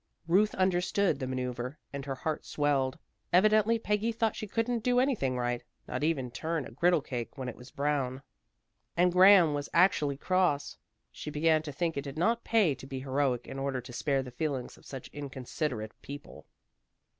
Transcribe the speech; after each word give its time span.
Ruth 0.27 0.55
understood 0.55 1.19
the 1.19 1.27
manoeuvre, 1.27 1.77
and 1.93 2.05
her 2.05 2.15
heart 2.15 2.43
swelled. 2.43 2.97
Evidently 3.31 3.77
Peggy 3.77 4.11
thought 4.11 4.35
she 4.35 4.47
couldn't 4.47 4.81
do 4.81 4.99
anything 4.99 5.37
right, 5.37 5.63
not 5.87 6.03
even 6.03 6.31
turn 6.31 6.65
a 6.65 6.71
griddle 6.71 7.03
cake 7.03 7.37
when 7.37 7.47
it 7.47 7.55
was 7.55 7.69
brown. 7.69 8.23
And 8.97 9.11
Graham 9.13 9.53
was 9.53 9.69
actually 9.75 10.17
cross. 10.17 10.75
She 11.11 11.29
began 11.29 11.61
to 11.61 11.71
think 11.71 11.97
it 11.97 12.01
did 12.05 12.17
not 12.17 12.43
pay 12.43 12.73
to 12.73 12.87
be 12.87 13.01
heroic 13.01 13.47
in 13.47 13.59
order 13.59 13.79
to 13.79 13.93
spare 13.93 14.23
the 14.23 14.31
feelings 14.31 14.75
of 14.75 14.87
such 14.87 15.07
inconsiderate 15.09 15.91
people. 16.01 16.47